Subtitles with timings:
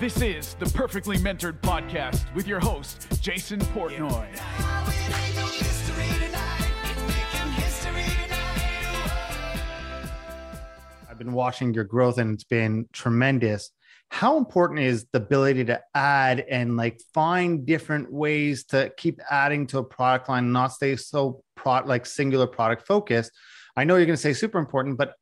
[0.00, 4.26] This is the Perfectly Mentored Podcast with your host, Jason Portnoy.
[11.06, 13.72] I've been watching your growth and it's been tremendous.
[14.08, 19.66] How important is the ability to add and like find different ways to keep adding
[19.66, 23.32] to a product line, not stay so pro- like singular product focused?
[23.76, 25.14] I know you're going to say super important, but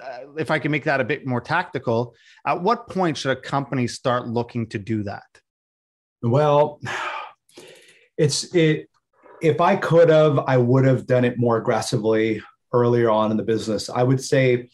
[0.00, 2.14] uh, if I can make that a bit more tactical,
[2.46, 5.24] at what point should a company start looking to do that?
[6.22, 6.80] Well,
[8.16, 8.88] it's it.
[9.42, 13.42] If I could have, I would have done it more aggressively earlier on in the
[13.42, 13.90] business.
[13.90, 14.70] I would say,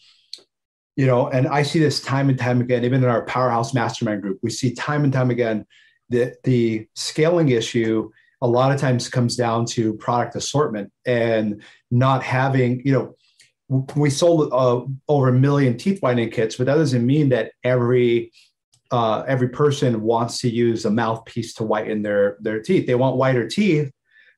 [0.95, 4.21] you know, and I see this time and time again, even in our powerhouse mastermind
[4.21, 5.65] group, we see time and time again
[6.09, 8.09] that the scaling issue
[8.41, 11.61] a lot of times comes down to product assortment and
[11.91, 13.15] not having, you know,
[13.95, 18.31] we sold uh, over a million teeth whitening kits, but that doesn't mean that every
[18.91, 22.85] uh, every person wants to use a mouthpiece to whiten their their teeth.
[22.85, 23.89] They want whiter teeth,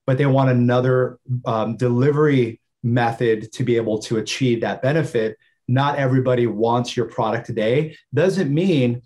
[0.06, 5.38] but they want another um, delivery method to be able to achieve that benefit.
[5.68, 7.98] Not everybody wants your product today.
[8.14, 9.02] Doesn't mean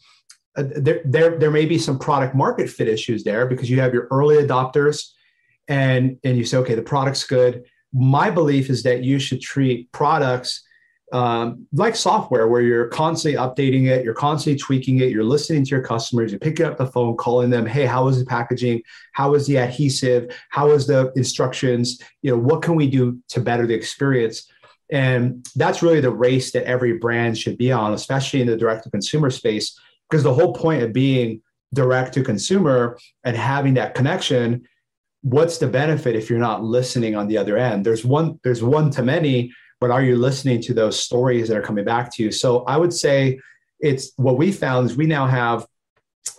[0.58, 3.94] uh, there, there there may be some product market fit issues there because you have
[3.94, 5.12] your early adopters,
[5.70, 9.92] and and you say, okay, the product's good my belief is that you should treat
[9.92, 10.64] products
[11.14, 15.70] um, like software where you're constantly updating it, you're constantly tweaking it, you're listening to
[15.70, 18.82] your customers, you're picking up the phone, calling them, hey, how is the packaging?
[19.14, 20.36] How is the adhesive?
[20.50, 22.02] How is the instructions?
[22.24, 24.52] You know, what can we do to better the experience?
[24.92, 28.84] And that's really the race that every brand should be on, especially in the direct
[28.84, 31.42] to consumer space, because the whole point of being
[31.74, 34.68] direct to consumer and having that connection
[35.30, 37.86] what's the benefit if you're not listening on the other end?
[37.86, 41.62] There's one there's one to many but are you listening to those stories that are
[41.62, 42.32] coming back to you?
[42.32, 43.40] So i would say
[43.80, 45.68] it's what we found is we now have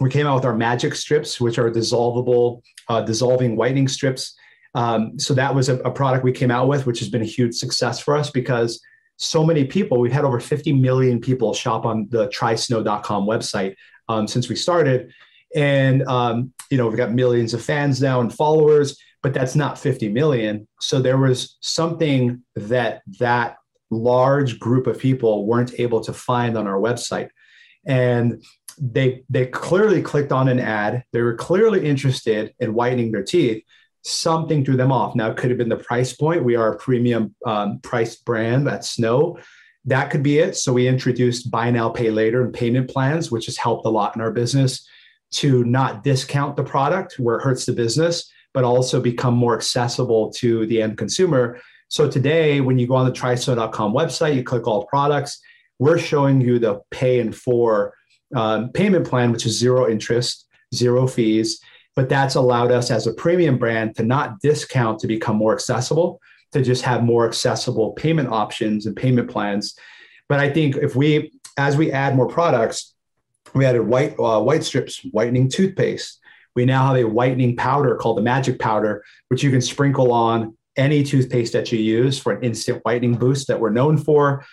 [0.01, 4.35] we came out with our magic strips which are dissolvable uh, dissolving whitening strips.
[4.75, 7.33] Um, so that was a, a product we came out with which has been a
[7.37, 8.81] huge success for us because
[9.17, 13.75] so many people we've had over 50 million people shop on the trysnow.com website
[14.09, 15.13] um, since we started
[15.55, 19.79] and um, you know we've got millions of fans now and followers but that's not
[19.79, 20.69] 50 million.
[20.81, 23.57] So there was something that that
[23.91, 27.31] large group of people weren't able to find on our website.
[27.87, 28.43] And
[28.81, 31.05] they they clearly clicked on an ad.
[31.13, 33.65] They were clearly interested in whitening their teeth.
[34.05, 35.17] Something threw them off.
[35.17, 36.45] Now it could have been the price point.
[36.45, 39.39] We are a premium um, price brand at snow.
[39.85, 40.57] That could be it.
[40.57, 44.15] So we introduced buy now pay later and payment plans which has helped a lot
[44.15, 44.87] in our business
[45.31, 50.31] to not discount the product where it hurts the business, but also become more accessible
[50.33, 51.61] to the end consumer.
[51.89, 55.41] So today, when you go on the trysnow.com website, you click all products,
[55.79, 57.95] we're showing you the Pay in 4
[58.35, 61.61] um, payment plan, which is zero interest, zero fees.
[61.97, 66.21] But that's allowed us as a premium brand to not discount to become more accessible,
[66.53, 69.75] to just have more accessible payment options and payment plans.
[70.29, 72.95] But I think if we, as we add more products,
[73.55, 76.21] we added white uh, white strips whitening toothpaste.
[76.55, 80.57] We now have a whitening powder called the Magic Powder, which you can sprinkle on
[80.77, 84.45] any toothpaste that you use for an instant whitening boost that we're known for.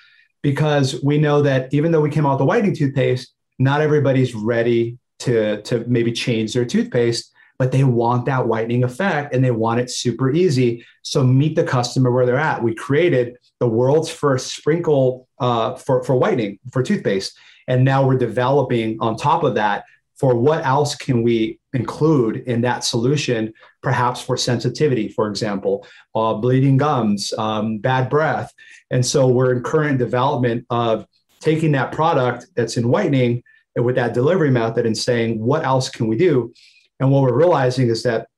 [0.41, 4.35] Because we know that even though we came out with the whitening toothpaste, not everybody's
[4.35, 9.51] ready to, to maybe change their toothpaste, but they want that whitening effect and they
[9.51, 10.85] want it super easy.
[11.03, 12.61] So meet the customer where they're at.
[12.61, 17.38] We created the world's first sprinkle uh, for, for whitening for toothpaste.
[17.67, 19.85] And now we're developing on top of that
[20.16, 25.85] for what else can we include in that solution, perhaps for sensitivity, for example,
[26.16, 28.53] uh, bleeding gums, um, bad breath.
[28.91, 31.05] And so we're in current development of
[31.41, 33.43] taking that product that's in whitening
[33.75, 36.53] and with that delivery method and saying, what else can we do?
[36.99, 38.29] And what we're realizing is that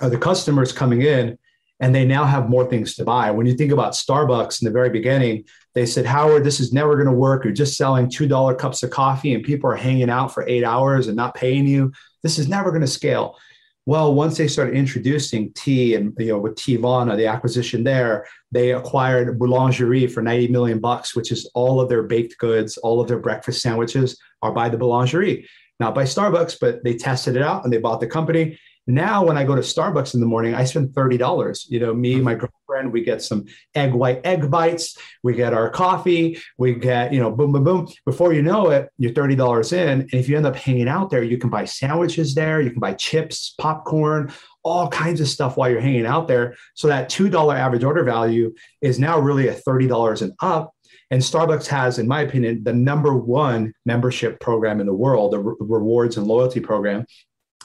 [0.00, 1.38] uh, the customers coming in
[1.82, 3.32] and they now have more things to buy.
[3.32, 5.44] When you think about Starbucks in the very beginning,
[5.74, 7.42] they said, Howard, this is never going to work.
[7.42, 11.08] You're just selling $2 cups of coffee and people are hanging out for eight hours
[11.08, 11.92] and not paying you.
[12.22, 13.36] This is never going to scale.
[13.84, 18.74] Well, once they started introducing tea and you know with Teavana, the acquisition there, they
[18.74, 23.08] acquired Boulangerie for 90 million bucks, which is all of their baked goods, all of
[23.08, 25.46] their breakfast sandwiches are by the Boulangerie,
[25.80, 28.56] not by Starbucks, but they tested it out and they bought the company
[28.86, 31.66] now, when I go to Starbucks in the morning, I spend $30.
[31.68, 32.40] You know, me, my mm-hmm.
[32.40, 33.44] girlfriend, we get some
[33.76, 37.88] egg white egg bites, we get our coffee, we get, you know, boom, boom, boom.
[38.04, 40.00] Before you know it, you're $30 in.
[40.00, 42.80] And if you end up hanging out there, you can buy sandwiches there, you can
[42.80, 44.32] buy chips, popcorn,
[44.64, 46.56] all kinds of stuff while you're hanging out there.
[46.74, 50.72] So that $2 average order value is now really a $30 and up.
[51.12, 55.40] And Starbucks has, in my opinion, the number one membership program in the world, the
[55.40, 57.04] re- rewards and loyalty program.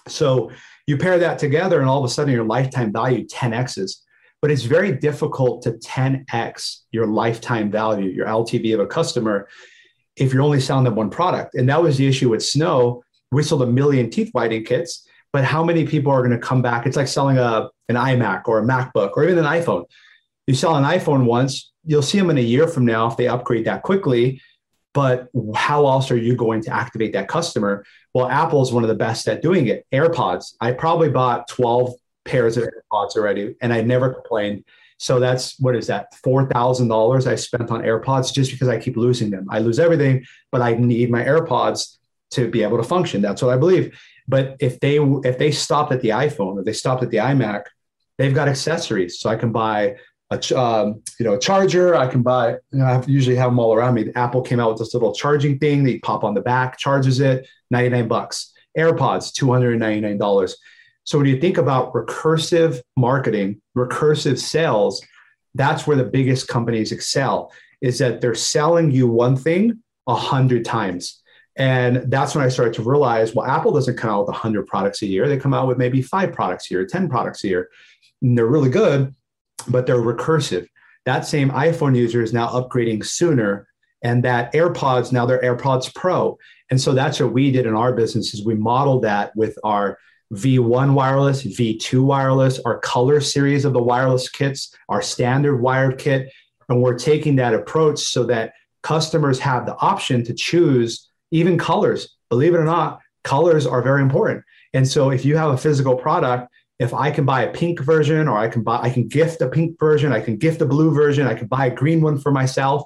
[0.07, 0.51] So
[0.85, 4.03] you pair that together, and all of a sudden your lifetime value 10x's.
[4.41, 9.47] But it's very difficult to 10x your lifetime value, your LTV of a customer,
[10.15, 11.55] if you're only selling them one product.
[11.55, 13.03] And that was the issue with Snow.
[13.31, 16.61] We sold a million teeth whitening kits, but how many people are going to come
[16.61, 16.85] back?
[16.85, 19.85] It's like selling a, an iMac or a MacBook or even an iPhone.
[20.45, 23.27] You sell an iPhone once, you'll see them in a year from now if they
[23.27, 24.41] upgrade that quickly.
[24.97, 27.85] But how else are you going to activate that customer?
[28.15, 29.85] Well, Apple is one of the best at doing it.
[29.93, 30.55] AirPods.
[30.59, 31.93] I probably bought 12
[32.25, 34.63] pairs of AirPods already, and I never complained.
[34.97, 36.15] So that's what is that?
[36.15, 39.45] Four thousand dollars I spent on AirPods just because I keep losing them.
[39.51, 41.97] I lose everything, but I need my AirPods
[42.31, 43.21] to be able to function.
[43.21, 43.95] That's what I believe.
[44.27, 47.65] But if they if they stopped at the iPhone or they stopped at the iMac,
[48.17, 49.19] they've got accessories.
[49.19, 49.97] So I can buy
[50.29, 51.95] a um, you know a charger.
[51.95, 52.51] I can buy.
[52.71, 54.11] You know, I usually have them all around me.
[54.15, 57.19] Apple came out with this little charging thing that you pop on the back, charges
[57.19, 58.53] it, ninety nine bucks.
[58.77, 60.57] AirPods, two hundred and ninety nine dollars.
[61.03, 65.01] So when you think about recursive marketing, recursive sales,
[65.55, 67.51] that's where the biggest companies excel.
[67.79, 71.21] Is that they're selling you one thing a hundred times.
[71.57, 75.01] And that's when I started to realize, well, Apple doesn't come out with 100 products
[75.01, 75.27] a year.
[75.27, 77.69] They come out with maybe five products a year, 10 products a year.
[78.21, 79.15] And they're really good,
[79.69, 80.67] but they're recursive.
[81.05, 83.67] That same iPhone user is now upgrading sooner.
[84.03, 86.37] And that AirPods, now they're AirPods Pro.
[86.69, 89.97] And so that's what we did in our business is we modeled that with our
[90.33, 96.31] V1 wireless, V2 wireless, our color series of the wireless kits, our standard wired kit.
[96.69, 98.53] And we're taking that approach so that
[98.83, 102.15] customers have the option to choose even colors.
[102.29, 104.43] Believe it or not, colors are very important.
[104.73, 108.27] And so if you have a physical product, if I can buy a pink version
[108.27, 110.93] or I can buy I can gift a pink version, I can gift a blue
[110.93, 112.83] version, I can buy a green one for myself.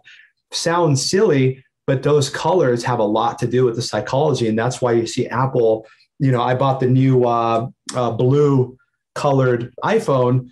[0.51, 4.81] Sounds silly, but those colors have a lot to do with the psychology and that's
[4.81, 5.85] why you see Apple,
[6.19, 8.77] you know, I bought the new uh, uh, blue
[9.15, 10.51] colored iPhone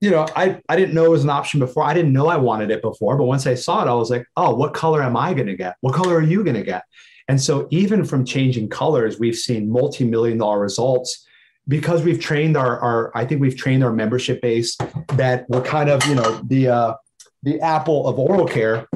[0.00, 1.84] you know, I, I didn't know it was an option before.
[1.84, 4.26] I didn't know I wanted it before, but once I saw it, I was like,
[4.36, 5.76] oh, what color am I going to get?
[5.80, 6.82] What color are you going to get?
[7.28, 11.25] And so, even from changing colors, we've seen multi million dollar results
[11.68, 14.76] because we've trained our, our, I think we've trained our membership base
[15.14, 16.94] that we're kind of, you know, the, uh,
[17.42, 18.86] the Apple of oral care.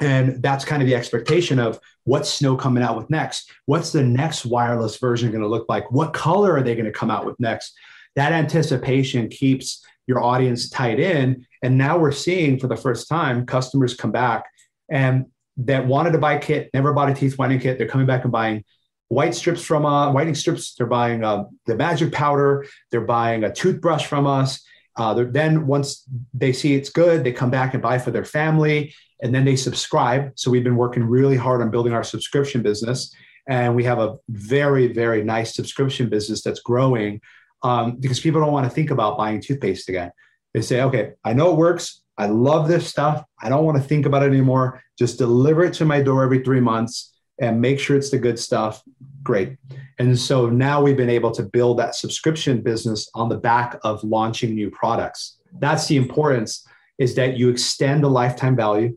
[0.00, 3.52] And that's kind of the expectation of what's Snow coming out with next?
[3.66, 5.90] What's the next wireless version going to look like?
[5.92, 7.72] What color are they going to come out with next?
[8.16, 11.46] That anticipation keeps your audience tied in.
[11.62, 14.44] And now we're seeing for the first time customers come back
[14.90, 15.26] and
[15.58, 17.78] that wanted to buy kit, never bought a teeth whitening kit.
[17.78, 18.64] They're coming back and buying
[19.12, 20.74] white strips from uh, whitening strips.
[20.74, 22.64] They're buying uh, the magic powder.
[22.90, 24.64] They're buying a toothbrush from us.
[24.96, 28.94] Uh, then once they see it's good, they come back and buy for their family,
[29.22, 30.32] and then they subscribe.
[30.36, 33.14] So we've been working really hard on building our subscription business,
[33.46, 37.20] and we have a very very nice subscription business that's growing
[37.62, 40.10] um, because people don't want to think about buying toothpaste again.
[40.54, 42.02] They say, okay, I know it works.
[42.16, 43.24] I love this stuff.
[43.42, 44.82] I don't want to think about it anymore.
[44.98, 47.11] Just deliver it to my door every three months
[47.42, 48.82] and make sure it's the good stuff.
[49.22, 49.58] Great.
[49.98, 54.02] And so now we've been able to build that subscription business on the back of
[54.04, 55.38] launching new products.
[55.58, 56.66] That's the importance
[56.98, 58.96] is that you extend the lifetime value.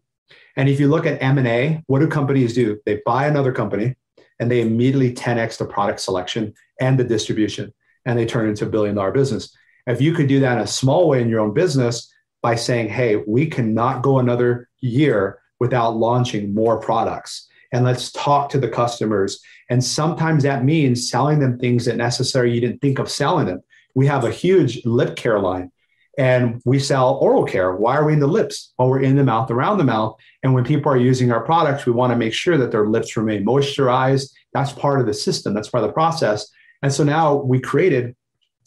[0.55, 2.79] And if you look at M&A, what do companies do?
[2.85, 3.95] They buy another company
[4.39, 7.73] and they immediately 10x the product selection and the distribution
[8.05, 9.55] and they turn into a billion dollar business.
[9.87, 12.11] If you could do that in a small way in your own business
[12.43, 17.47] by saying, hey, we cannot go another year without launching more products.
[17.75, 19.41] And let's talk to the customers.
[19.69, 23.61] And sometimes that means selling them things that necessarily you didn't think of selling them.
[23.95, 25.73] We have a huge lip care line
[26.17, 27.75] and we sell oral care.
[27.75, 28.71] Why are we in the lips?
[28.79, 30.15] Well, we're in the mouth, around the mouth.
[30.41, 33.17] And when people are using our products, we want to make sure that their lips
[33.17, 34.31] remain moisturized.
[34.53, 36.49] That's part of the system, that's part of the process.
[36.81, 38.15] And so now we created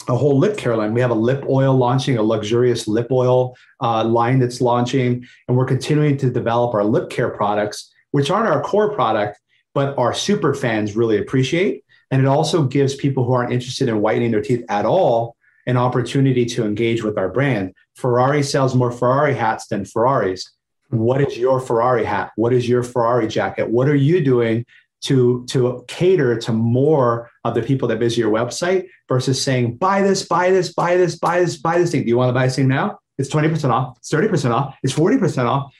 [0.06, 0.92] a whole lip care line.
[0.92, 5.56] We have a lip oil launching, a luxurious lip oil uh, line that's launching, and
[5.56, 9.38] we're continuing to develop our lip care products, which aren't our core product,
[9.74, 11.84] but our super fans really appreciate.
[12.10, 15.36] And it also gives people who aren't interested in whitening their teeth at all
[15.66, 17.74] an opportunity to engage with our brand.
[17.94, 20.50] Ferrari sells more Ferrari hats than Ferraris.
[20.88, 22.32] What is your Ferrari hat?
[22.36, 23.68] What is your Ferrari jacket?
[23.68, 24.64] What are you doing
[25.02, 30.02] to to cater to more of the people that visit your website versus saying buy
[30.02, 32.46] this buy this buy this buy this buy this thing do you want to buy
[32.46, 35.72] this thing now it's 20% off it's 30% off it's 40% off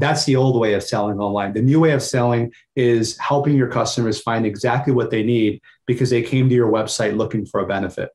[0.00, 1.52] that's the old way of selling online.
[1.52, 6.10] The new way of selling is helping your customers find exactly what they need because
[6.10, 8.10] they came to your website looking for a benefit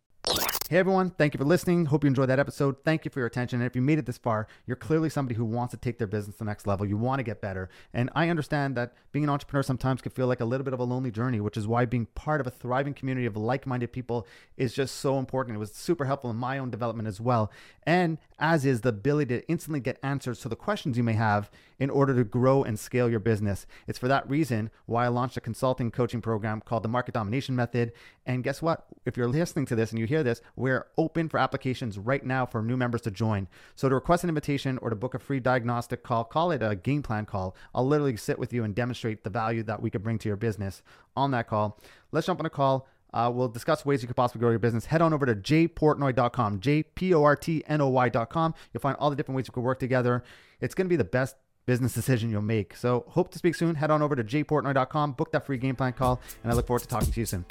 [0.68, 1.86] Hey everyone, thank you for listening.
[1.86, 2.78] Hope you enjoyed that episode.
[2.84, 3.62] Thank you for your attention.
[3.62, 6.08] And if you made it this far, you're clearly somebody who wants to take their
[6.08, 6.88] business to the next level.
[6.88, 7.70] You want to get better.
[7.94, 10.80] And I understand that being an entrepreneur sometimes can feel like a little bit of
[10.80, 13.94] a lonely journey, which is why being part of a thriving community of like minded
[13.94, 14.26] people
[14.58, 15.56] is just so important.
[15.56, 17.52] It was super helpful in my own development as well.
[17.84, 21.52] And as is the ability to instantly get answers to the questions you may have
[21.78, 23.68] in order to grow and scale your business.
[23.88, 27.56] It's for that reason why I launched a consulting coaching program called the Market Domination
[27.56, 27.92] Method.
[28.26, 28.88] And guess what?
[29.06, 32.44] If you're listening to this and you hear this, we're open for applications right now
[32.44, 33.48] for new members to join.
[33.76, 36.76] So to request an invitation or to book a free diagnostic call, call it a
[36.76, 37.56] game plan call.
[37.76, 40.38] I'll literally sit with you and demonstrate the value that we could bring to your
[40.38, 40.82] business
[41.16, 41.80] on that call.
[42.12, 42.88] Let's jump on a call.
[43.14, 44.86] Uh, we'll discuss ways you could possibly grow your business.
[44.86, 48.54] Head on over to jportnoy.com, J-P-O-R-T-N-O-Y.com.
[48.74, 50.24] You'll find all the different ways you could work together.
[50.62, 51.36] It's going to be the best
[51.68, 52.76] business decision you'll make.
[52.76, 53.76] So hope to speak soon.
[53.76, 56.82] Head on over to jportnoy.com, book that free game plan call, and I look forward
[56.82, 57.46] to talking to you soon.